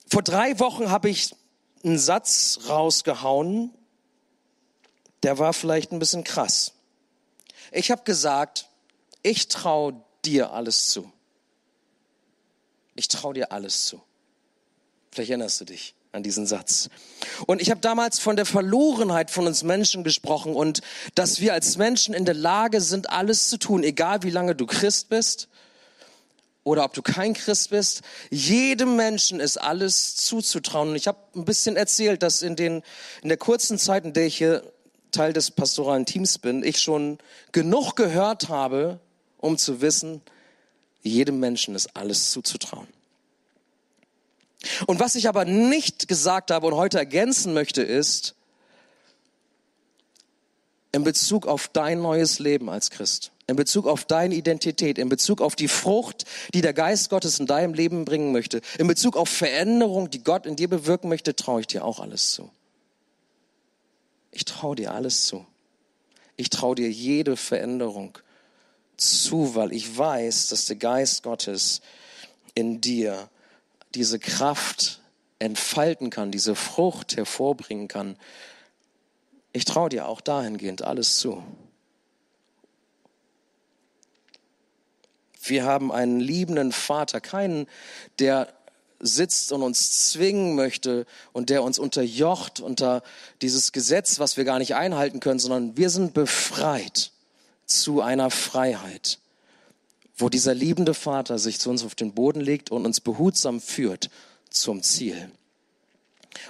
[0.06, 1.34] Vor drei Wochen habe ich
[1.82, 3.72] einen Satz rausgehauen,
[5.24, 6.72] der war vielleicht ein bisschen krass.
[7.72, 8.68] Ich habe gesagt,
[9.24, 11.10] ich traue dir alles zu.
[12.94, 14.00] Ich traue dir alles zu.
[15.10, 16.90] Vielleicht erinnerst du dich an diesen Satz.
[17.46, 20.80] Und ich habe damals von der Verlorenheit von uns Menschen gesprochen und
[21.16, 24.66] dass wir als Menschen in der Lage sind, alles zu tun, egal wie lange du
[24.66, 25.48] Christ bist
[26.62, 28.02] oder ob du kein Christ bist.
[28.30, 30.90] Jedem Menschen ist alles zuzutrauen.
[30.90, 32.82] Und ich habe ein bisschen erzählt, dass in, den,
[33.22, 34.70] in der kurzen Zeit, in der ich hier
[35.10, 37.18] Teil des pastoralen Teams bin, ich schon
[37.52, 39.00] genug gehört habe,
[39.44, 40.22] um zu wissen,
[41.02, 42.88] jedem Menschen ist alles zuzutrauen.
[44.86, 48.34] Und was ich aber nicht gesagt habe und heute ergänzen möchte, ist,
[50.92, 55.42] in Bezug auf dein neues Leben als Christ, in Bezug auf deine Identität, in Bezug
[55.42, 59.28] auf die Frucht, die der Geist Gottes in deinem Leben bringen möchte, in Bezug auf
[59.28, 62.50] Veränderung, die Gott in dir bewirken möchte, traue ich dir auch alles zu.
[64.30, 65.44] Ich traue dir alles zu.
[66.36, 68.18] Ich traue dir jede Veränderung
[68.96, 71.80] zu, weil ich weiß, dass der Geist Gottes
[72.54, 73.28] in dir
[73.94, 75.00] diese Kraft
[75.38, 78.16] entfalten kann, diese Frucht hervorbringen kann.
[79.52, 81.44] Ich traue dir auch dahingehend alles zu.
[85.42, 87.66] Wir haben einen liebenden Vater, keinen,
[88.18, 88.52] der
[89.00, 93.02] sitzt und uns zwingen möchte und der uns unterjocht unter
[93.42, 97.12] dieses Gesetz, was wir gar nicht einhalten können, sondern wir sind befreit
[97.66, 99.18] zu einer Freiheit,
[100.16, 104.10] wo dieser liebende Vater sich zu uns auf den Boden legt und uns behutsam führt
[104.50, 105.30] zum Ziel.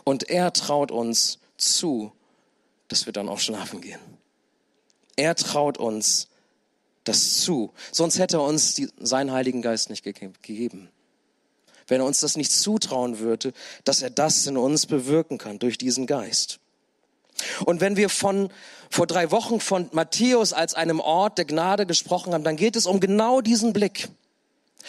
[0.04, 2.12] Und er traut uns zu,
[2.88, 4.00] dass wir dann auch schlafen gehen.
[5.16, 6.28] Er traut uns
[7.04, 7.72] das zu.
[7.92, 10.88] Sonst hätte er uns die, seinen Heiligen Geist nicht gegeben.
[11.86, 13.52] Wenn er uns das nicht zutrauen würde,
[13.84, 16.60] dass er das in uns bewirken kann durch diesen Geist.
[17.64, 18.50] Und wenn wir von,
[18.90, 22.86] vor drei Wochen von Matthäus als einem Ort der Gnade gesprochen haben, dann geht es
[22.86, 24.08] um genau diesen Blick.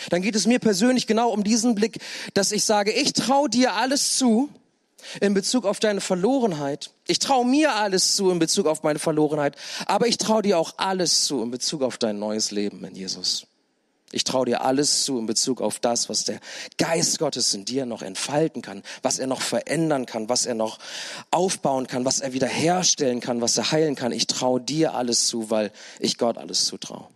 [0.10, 2.00] Dann geht es mir persönlich genau um diesen Blick,
[2.34, 4.50] dass ich sage, ich traue dir alles zu,
[5.22, 6.92] in Bezug auf deine Verlorenheit.
[7.08, 9.56] Ich traue mir alles zu in Bezug auf meine Verlorenheit,
[9.86, 13.48] aber ich traue dir auch alles zu in Bezug auf dein neues Leben in Jesus.
[14.12, 16.40] Ich traue dir alles zu in Bezug auf das, was der
[16.78, 20.80] Geist Gottes in dir noch entfalten kann, was er noch verändern kann, was er noch
[21.32, 24.12] aufbauen kann, was er wiederherstellen kann, was er heilen kann.
[24.12, 27.08] Ich traue dir alles zu, weil ich Gott alles zutraue.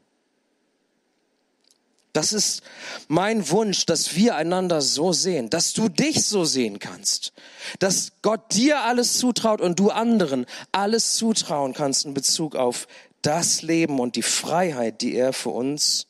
[2.12, 2.64] Das ist
[3.08, 7.34] mein Wunsch, dass wir einander so sehen, dass du dich so sehen kannst,
[7.78, 12.88] dass Gott dir alles zutraut und du anderen alles zutrauen kannst in Bezug auf
[13.22, 16.08] das Leben und die Freiheit, die er für uns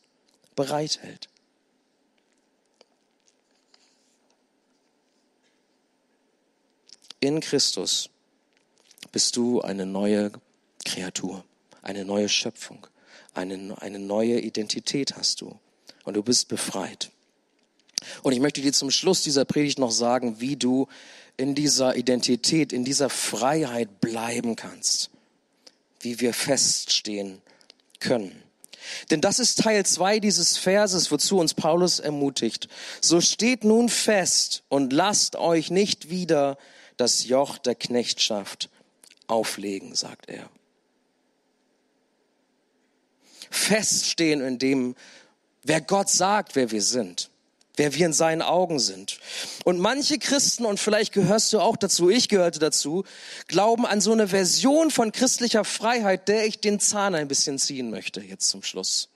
[0.60, 1.30] bereithält.
[7.22, 8.10] In Christus
[9.14, 10.34] bist du eine neue
[10.84, 11.46] Kreatur,
[11.82, 12.88] eine neue Schöpfung,
[13.34, 15.58] eine, eine neue Identität hast du
[16.04, 17.10] und du bist befreit.
[18.22, 20.90] Und ich möchte dir zum Schluss dieser Predigt noch sagen, wie du
[21.38, 25.10] in dieser Identität, in dieser Freiheit bleiben kannst,
[26.02, 27.42] wie wir feststehen
[28.02, 28.49] können.
[29.10, 32.68] Denn das ist Teil zwei dieses Verses, wozu uns Paulus ermutigt.
[33.02, 36.58] So steht nun fest und lasst euch nicht wieder
[36.98, 38.70] das Joch der Knechtschaft
[39.28, 40.50] auflegen, sagt er.
[43.50, 44.96] Feststehen in dem,
[45.64, 47.30] wer Gott sagt, wer wir sind,
[47.80, 49.20] wer wir in seinen Augen sind.
[49.64, 53.06] Und manche Christen, und vielleicht gehörst du auch dazu, ich gehörte dazu,
[53.48, 57.90] glauben an so eine Version von christlicher Freiheit, der ich den Zahn ein bisschen ziehen
[57.90, 59.08] möchte, jetzt zum Schluss.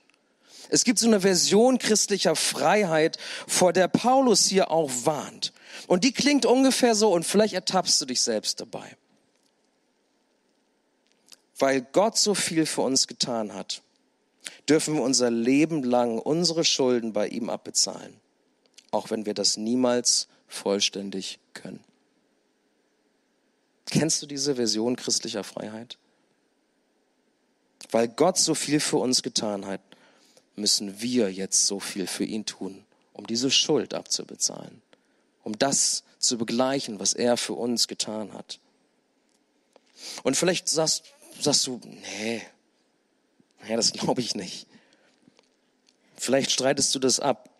[0.70, 5.52] Es gibt so eine Version christlicher Freiheit, vor der Paulus hier auch warnt.
[5.86, 8.96] Und die klingt ungefähr so, und vielleicht ertappst du dich selbst dabei.
[11.58, 13.82] Weil Gott so viel für uns getan hat,
[14.68, 18.18] dürfen wir unser Leben lang unsere Schulden bei ihm abbezahlen,
[18.94, 21.82] auch wenn wir das niemals vollständig können.
[23.86, 25.98] Kennst du diese Version christlicher Freiheit?
[27.90, 29.80] Weil Gott so viel für uns getan hat,
[30.56, 34.80] müssen wir jetzt so viel für ihn tun, um diese Schuld abzubezahlen,
[35.42, 38.58] um das zu begleichen, was er für uns getan hat.
[40.22, 41.04] Und vielleicht sagst,
[41.40, 42.42] sagst du, nee,
[43.68, 44.66] ja, das glaube ich nicht.
[46.16, 47.50] Vielleicht streitest du das ab.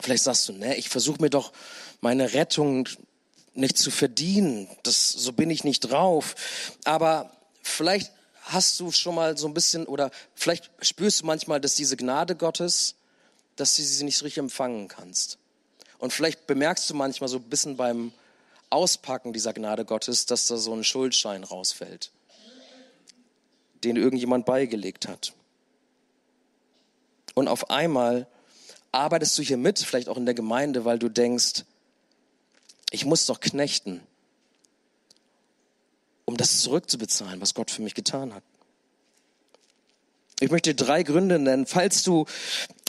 [0.00, 1.52] Vielleicht sagst du, ne, ich versuche mir doch
[2.00, 2.88] meine Rettung
[3.54, 4.68] nicht zu verdienen.
[4.82, 6.34] Das, so bin ich nicht drauf.
[6.84, 11.74] Aber vielleicht hast du schon mal so ein bisschen oder vielleicht spürst du manchmal, dass
[11.74, 12.94] diese Gnade Gottes,
[13.56, 15.38] dass du sie nicht richtig empfangen kannst.
[15.98, 18.12] Und vielleicht bemerkst du manchmal so ein bisschen beim
[18.70, 22.10] Auspacken dieser Gnade Gottes, dass da so ein Schuldschein rausfällt
[23.84, 25.32] den irgendjemand beigelegt hat.
[27.34, 28.26] Und auf einmal
[28.92, 31.64] arbeitest du hier mit, vielleicht auch in der Gemeinde, weil du denkst,
[32.90, 34.00] ich muss doch knechten,
[36.24, 38.42] um das zurückzubezahlen, was Gott für mich getan hat.
[40.40, 42.24] Ich möchte drei Gründe nennen, falls du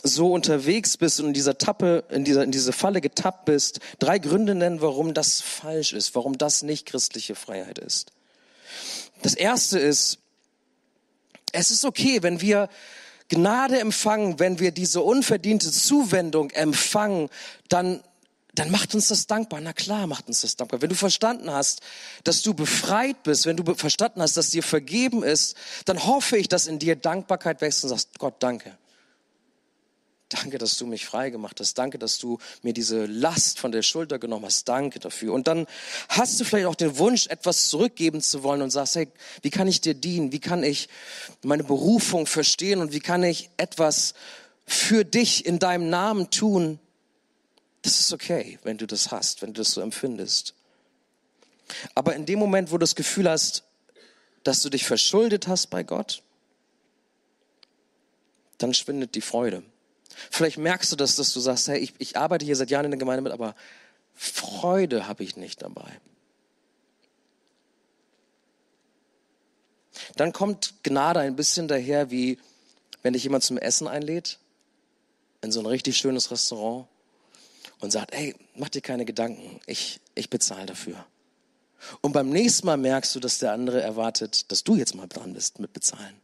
[0.03, 4.19] so unterwegs bist und in dieser Tappe, in dieser, in diese Falle getappt bist, drei
[4.19, 8.11] Gründe nennen, warum das falsch ist, warum das nicht christliche Freiheit ist.
[9.21, 10.17] Das erste ist,
[11.51, 12.69] es ist okay, wenn wir
[13.31, 17.29] Gnade empfangen, wenn wir diese unverdiente Zuwendung empfangen,
[17.69, 18.01] dann
[18.53, 19.61] dann macht uns das dankbar.
[19.61, 20.81] Na klar, macht uns das dankbar.
[20.81, 21.79] Wenn du verstanden hast,
[22.25, 26.49] dass du befreit bist, wenn du verstanden hast, dass dir vergeben ist, dann hoffe ich,
[26.49, 28.77] dass in dir Dankbarkeit wächst und sagst, Gott, danke.
[30.31, 31.77] Danke, dass du mich frei gemacht hast.
[31.77, 34.63] Danke, dass du mir diese Last von der Schulter genommen hast.
[34.69, 35.33] Danke dafür.
[35.33, 35.67] Und dann
[36.07, 39.09] hast du vielleicht auch den Wunsch, etwas zurückgeben zu wollen und sagst, hey,
[39.41, 40.31] wie kann ich dir dienen?
[40.31, 40.87] Wie kann ich
[41.43, 42.79] meine Berufung verstehen?
[42.79, 44.13] Und wie kann ich etwas
[44.65, 46.79] für dich in deinem Namen tun?
[47.81, 50.53] Das ist okay, wenn du das hast, wenn du das so empfindest.
[51.93, 53.63] Aber in dem Moment, wo du das Gefühl hast,
[54.45, 56.23] dass du dich verschuldet hast bei Gott,
[58.59, 59.63] dann schwindet die Freude
[60.29, 62.91] Vielleicht merkst du das, dass du sagst, hey, ich, ich arbeite hier seit Jahren in
[62.91, 63.55] der Gemeinde mit, aber
[64.13, 65.99] Freude habe ich nicht dabei.
[70.15, 72.39] Dann kommt Gnade ein bisschen daher, wie
[73.01, 74.39] wenn dich jemand zum Essen einlädt,
[75.41, 76.87] in so ein richtig schönes Restaurant
[77.79, 81.05] und sagt, hey, mach dir keine Gedanken, ich, ich bezahle dafür.
[82.01, 85.33] Und beim nächsten Mal merkst du, dass der andere erwartet, dass du jetzt mal dran
[85.33, 86.15] bist mit bezahlen.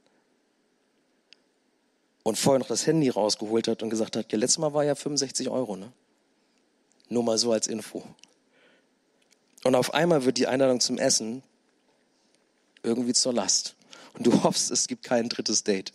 [2.28, 4.96] Und vorher noch das Handy rausgeholt hat und gesagt hat, ja, letztes Mal war ja
[4.96, 5.94] 65 Euro, ne?
[7.08, 8.04] Nur mal so als Info.
[9.64, 11.42] Und auf einmal wird die Einladung zum Essen
[12.84, 13.78] irgendwie zur Last.
[14.14, 15.94] Und du hoffst, es gibt kein drittes Date.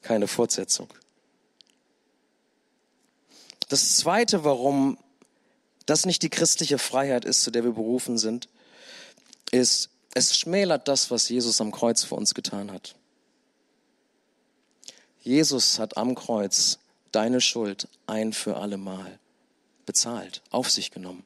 [0.00, 0.86] Keine Fortsetzung.
[3.68, 4.96] Das zweite, warum
[5.86, 8.48] das nicht die christliche Freiheit ist, zu der wir berufen sind,
[9.50, 12.94] ist, es schmälert das, was Jesus am Kreuz für uns getan hat.
[15.22, 16.78] Jesus hat am Kreuz
[17.12, 19.18] deine Schuld ein für alle Mal
[19.86, 21.24] bezahlt, auf sich genommen.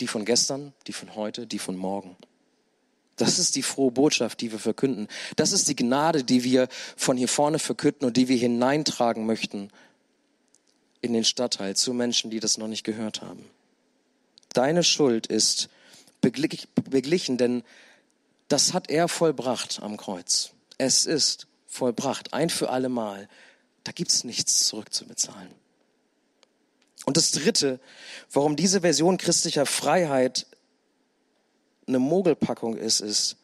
[0.00, 2.16] Die von gestern, die von heute, die von morgen.
[3.16, 5.06] Das ist die frohe Botschaft, die wir verkünden.
[5.36, 9.70] Das ist die Gnade, die wir von hier vorne verkünden und die wir hineintragen möchten
[11.00, 13.44] in den Stadtteil zu Menschen, die das noch nicht gehört haben.
[14.52, 15.68] Deine Schuld ist
[16.20, 17.62] beglichen, denn
[18.48, 20.50] das hat er vollbracht am Kreuz.
[20.78, 23.28] Es ist vollbracht, ein für alle Mal.
[23.82, 25.50] Da gibt's nichts zurückzubezahlen.
[27.04, 27.80] Und das Dritte,
[28.32, 30.46] warum diese Version christlicher Freiheit
[31.86, 33.36] eine Mogelpackung ist, ist,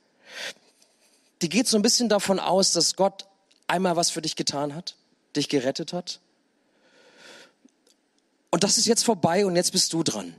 [1.43, 3.27] die geht so ein bisschen davon aus, dass Gott
[3.67, 4.97] einmal was für dich getan hat,
[5.37, 6.21] dich gerettet hat.
[8.51, 10.35] Und das ist jetzt vorbei und jetzt bist du dran.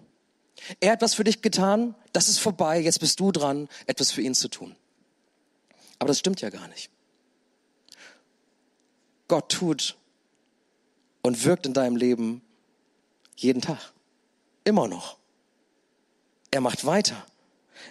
[0.79, 4.21] Er hat was für dich getan, das ist vorbei, jetzt bist du dran, etwas für
[4.21, 4.75] ihn zu tun.
[5.99, 6.89] Aber das stimmt ja gar nicht.
[9.31, 9.97] Gott tut
[11.21, 12.41] und wirkt in deinem Leben
[13.37, 13.93] jeden Tag.
[14.65, 15.19] Immer noch.
[16.51, 17.25] Er macht weiter.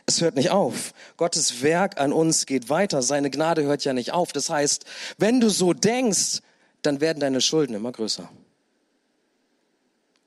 [0.05, 0.93] Es hört nicht auf.
[1.17, 3.01] Gottes Werk an uns geht weiter.
[3.01, 4.33] Seine Gnade hört ja nicht auf.
[4.33, 4.85] Das heißt,
[5.17, 6.43] wenn du so denkst,
[6.83, 8.31] dann werden deine Schulden immer größer.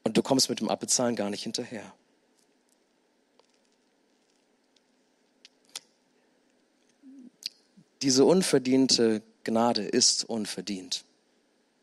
[0.04, 1.94] Und du kommst mit dem Abbezahlen gar nicht hinterher.
[8.02, 11.04] Diese unverdiente Gnade ist unverdient.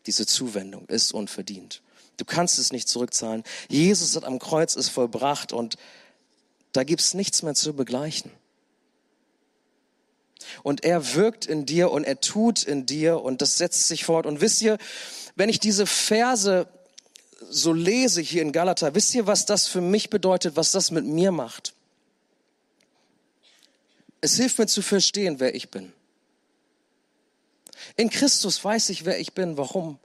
[0.06, 1.82] Diese Zuwendung ist unverdient.
[2.16, 3.44] Du kannst es nicht zurückzahlen.
[3.68, 5.76] Jesus hat am Kreuz es vollbracht und
[6.72, 8.30] da gibt's nichts mehr zu begleichen.
[10.62, 14.26] Und er wirkt in dir und er tut in dir und das setzt sich fort.
[14.26, 14.78] Und wisst ihr,
[15.36, 16.66] wenn ich diese Verse
[17.48, 21.04] so lese hier in Galater, wisst ihr, was das für mich bedeutet, was das mit
[21.04, 21.74] mir macht?
[24.20, 25.92] Es hilft mir zu verstehen, wer ich bin.
[27.96, 29.56] In Christus weiß ich, wer ich bin.
[29.56, 29.98] Warum?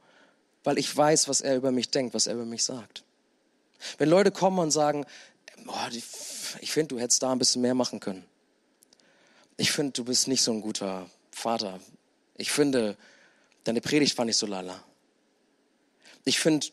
[0.64, 3.04] Weil ich weiß, was er über mich denkt, was er über mich sagt.
[3.98, 5.06] Wenn Leute kommen und sagen,
[5.68, 5.74] oh,
[6.62, 8.26] ich finde, du hättest da ein bisschen mehr machen können.
[9.58, 11.80] Ich finde, du bist nicht so ein guter Vater.
[12.36, 12.98] Ich finde,
[13.64, 14.84] deine Predigt fand ich so lala.
[16.24, 16.68] Ich finde,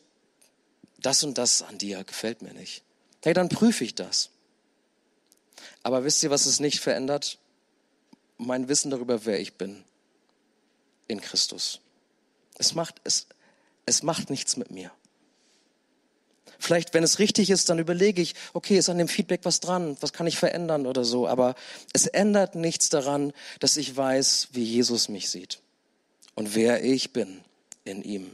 [0.99, 2.83] das und das an dir gefällt mir nicht.
[3.21, 4.29] Hey, dann prüfe ich das.
[5.83, 7.37] Aber wisst ihr, was es nicht verändert?
[8.37, 9.83] Mein Wissen darüber, wer ich bin
[11.07, 11.79] in Christus.
[12.57, 13.27] Es macht, es,
[13.85, 14.91] es macht nichts mit mir.
[16.59, 19.97] Vielleicht, wenn es richtig ist, dann überlege ich, okay, ist an dem Feedback was dran?
[19.99, 21.27] Was kann ich verändern oder so?
[21.27, 21.55] Aber
[21.91, 25.59] es ändert nichts daran, dass ich weiß, wie Jesus mich sieht
[26.35, 27.41] und wer ich bin
[27.83, 28.31] in ihm.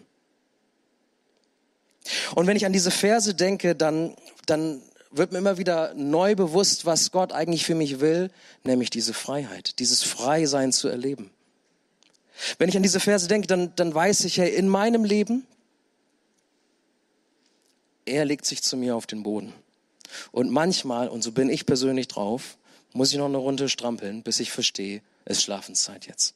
[2.35, 6.85] Und wenn ich an diese Verse denke, dann, dann wird mir immer wieder neu bewusst,
[6.85, 8.29] was Gott eigentlich für mich will,
[8.63, 11.31] nämlich diese Freiheit, dieses Freisein zu erleben.
[12.57, 15.45] Wenn ich an diese Verse denke, dann, dann weiß ich, hey, in meinem Leben,
[18.05, 19.53] er legt sich zu mir auf den Boden.
[20.31, 22.57] Und manchmal, und so bin ich persönlich drauf,
[22.93, 26.33] muss ich noch eine Runde strampeln, bis ich verstehe, es ist Schlafenszeit jetzt.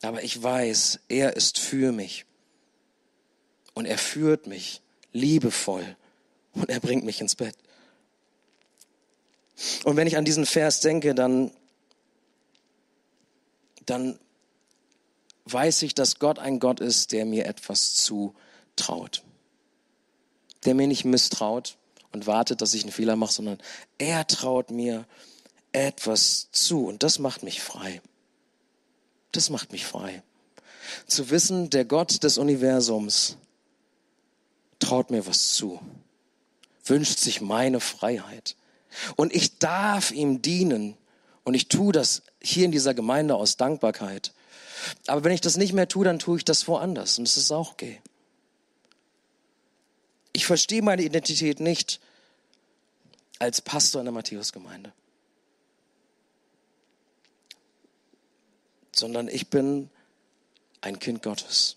[0.00, 2.24] Aber ich weiß, er ist für mich.
[3.74, 4.80] Und er führt mich
[5.12, 5.96] liebevoll.
[6.54, 7.56] Und er bringt mich ins Bett.
[9.84, 11.52] Und wenn ich an diesen Vers denke, dann,
[13.86, 14.18] dann
[15.44, 19.22] weiß ich, dass Gott ein Gott ist, der mir etwas zutraut.
[20.64, 21.76] Der mir nicht misstraut
[22.12, 23.58] und wartet, dass ich einen Fehler mache, sondern
[23.98, 25.06] er traut mir
[25.72, 26.86] etwas zu.
[26.86, 28.00] Und das macht mich frei.
[29.32, 30.22] Das macht mich frei.
[31.06, 33.36] Zu wissen, der Gott des Universums
[34.78, 35.80] traut mir was zu,
[36.84, 38.56] wünscht sich meine Freiheit.
[39.16, 40.96] Und ich darf ihm dienen.
[41.44, 44.32] Und ich tue das hier in dieser Gemeinde aus Dankbarkeit
[45.06, 47.50] Aber wenn ich das nicht mehr tue, dann tue ich das woanders und es ist
[47.50, 48.00] auch okay.
[50.32, 52.00] Ich verstehe meine Identität nicht
[53.38, 54.92] als Pastor in der Matthäusgemeinde,
[58.94, 59.90] sondern ich bin
[60.80, 61.76] ein Kind Gottes.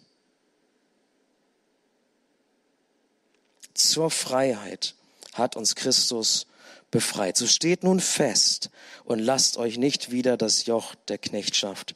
[3.74, 4.96] Zur Freiheit
[5.34, 6.48] hat uns Christus
[6.92, 7.36] befreit.
[7.36, 8.70] So steht nun fest
[9.04, 11.96] und lasst euch nicht wieder das Joch der Knechtschaft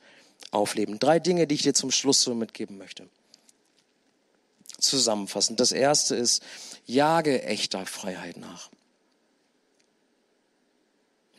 [0.52, 1.00] aufleben.
[1.00, 3.08] Drei Dinge, die ich dir zum Schluss so mitgeben möchte.
[4.80, 5.60] Zusammenfassend.
[5.60, 6.42] Das erste ist,
[6.86, 8.70] jage echter Freiheit nach.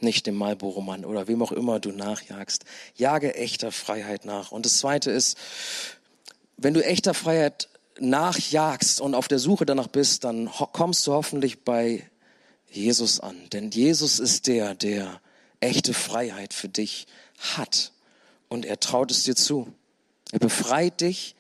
[0.01, 2.65] Nicht dem Marlboro-Mann oder wem auch immer du nachjagst.
[2.95, 4.51] Jage echter Freiheit nach.
[4.51, 5.37] Und das zweite ist,
[6.57, 11.65] wenn du echter Freiheit nachjagst und auf der Suche danach bist, dann kommst du hoffentlich
[11.65, 12.09] bei
[12.71, 13.37] Jesus an.
[13.51, 15.21] Denn Jesus ist der, der
[15.61, 17.07] echte Freiheit für dich
[17.57, 17.93] hat.
[18.51, 19.73] Und er traut es dir zu.
[20.33, 21.35] Er befreit dich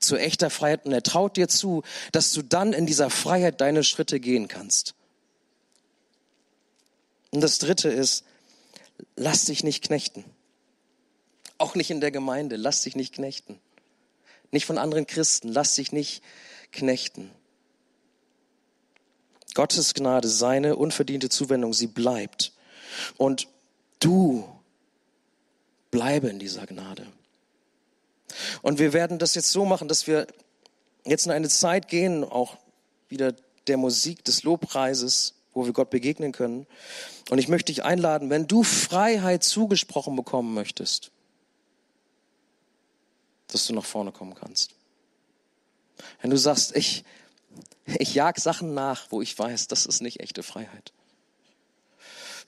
[0.00, 3.84] zu echter Freiheit und er traut dir zu, dass du dann in dieser Freiheit deine
[3.84, 4.94] Schritte gehen kannst.
[7.30, 8.24] Und das dritte ist,
[9.16, 10.24] lass dich nicht knechten.
[11.58, 13.60] Auch nicht in der Gemeinde, lass dich nicht knechten.
[14.50, 16.22] Nicht von anderen Christen, lass dich nicht
[16.72, 17.30] knechten.
[19.54, 22.52] Gottes Gnade, seine unverdiente Zuwendung, sie bleibt.
[23.16, 23.48] Und
[24.00, 24.48] du
[25.94, 27.06] bleibe in dieser Gnade.
[28.62, 30.26] Und wir werden das jetzt so machen, dass wir
[31.04, 32.56] jetzt in eine Zeit gehen, auch
[33.08, 33.32] wieder
[33.68, 36.66] der Musik, des Lobpreises, wo wir Gott begegnen können.
[37.30, 41.12] Und ich möchte dich einladen, wenn du Freiheit zugesprochen bekommen möchtest,
[43.46, 44.74] dass du nach vorne kommen kannst.
[46.20, 47.04] Wenn du sagst, ich,
[47.86, 50.92] ich jag Sachen nach, wo ich weiß, das ist nicht echte Freiheit.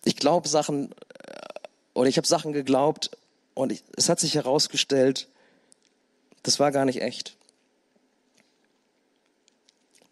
[0.05, 0.97] Ich glaube Sachen, äh,
[1.94, 3.16] oder ich habe Sachen geglaubt
[3.57, 5.29] und ich, es hat sich herausgestellt,
[6.43, 7.37] das war gar nicht echt.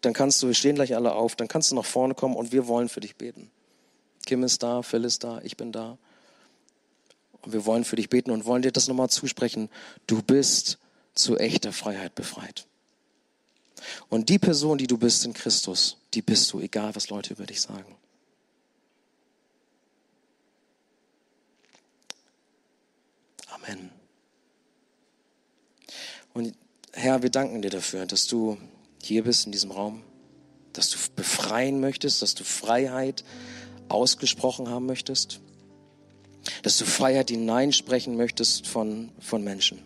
[0.01, 2.51] Dann kannst du, wir stehen gleich alle auf, dann kannst du nach vorne kommen und
[2.51, 3.51] wir wollen für dich beten.
[4.25, 5.99] Kim ist da, Phil ist da, ich bin da.
[7.43, 9.69] Und wir wollen für dich beten und wollen dir das nochmal zusprechen.
[10.07, 10.79] Du bist
[11.13, 12.65] zu echter Freiheit befreit.
[14.09, 17.45] Und die Person, die du bist in Christus, die bist du, egal was Leute über
[17.45, 17.95] dich sagen.
[23.65, 23.89] Amen.
[26.35, 26.53] Und
[26.91, 28.57] Herr, wir danken dir dafür, dass du
[29.01, 30.03] hier bist in diesem Raum,
[30.73, 33.23] dass du befreien möchtest, dass du Freiheit
[33.87, 35.39] ausgesprochen haben möchtest,
[36.61, 39.81] dass du Freiheit hineinsprechen möchtest von, von Menschen.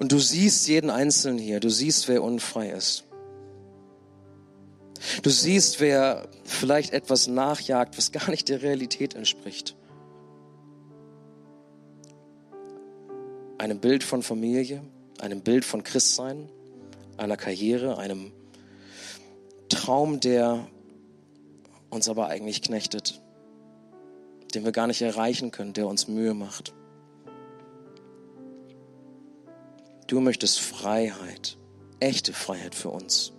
[0.00, 3.04] Und du siehst jeden Einzelnen hier, du siehst, wer unfrei ist.
[5.22, 9.76] Du siehst, wer vielleicht etwas nachjagt, was gar nicht der Realität entspricht.
[13.58, 14.82] Einem Bild von Familie,
[15.20, 16.48] einem Bild von Christsein,
[17.16, 18.32] einer Karriere, einem
[19.68, 20.66] Traum, der
[21.90, 23.20] uns aber eigentlich knechtet,
[24.54, 26.74] den wir gar nicht erreichen können, der uns Mühe macht.
[30.06, 31.56] Du möchtest Freiheit,
[32.00, 33.32] echte Freiheit für uns.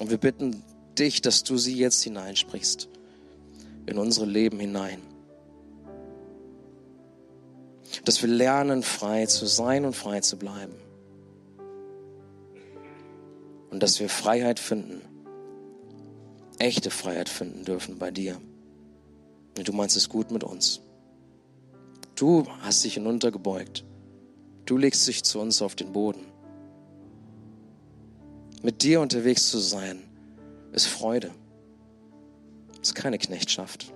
[0.00, 0.62] Und wir bitten
[0.98, 2.88] dich, dass du sie jetzt hineinsprichst
[3.86, 5.00] in unsere Leben hinein.
[8.04, 10.74] Dass wir lernen, frei zu sein und frei zu bleiben.
[13.70, 15.02] Und dass wir Freiheit finden,
[16.58, 18.40] echte Freiheit finden dürfen bei dir.
[19.56, 20.80] Und du meinst es gut mit uns.
[22.14, 23.84] Du hast dich hinuntergebeugt
[24.68, 26.26] Du legst dich zu uns auf den Boden.
[28.62, 30.02] Mit dir unterwegs zu sein,
[30.72, 31.30] ist Freude.
[32.82, 33.94] Ist keine Knechtschaft.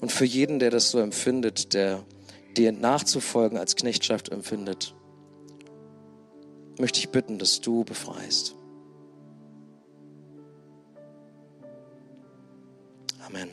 [0.00, 2.04] Und für jeden, der das so empfindet, der
[2.56, 4.94] dir nachzufolgen als Knechtschaft empfindet,
[6.78, 8.54] möchte ich bitten, dass du befreist.
[13.26, 13.50] Amen.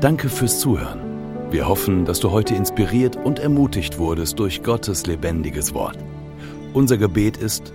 [0.00, 1.12] Danke fürs Zuhören.
[1.52, 5.98] Wir hoffen, dass du heute inspiriert und ermutigt wurdest durch Gottes lebendiges Wort.
[6.72, 7.74] Unser Gebet ist,